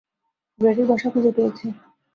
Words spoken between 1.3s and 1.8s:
পেয়েছি।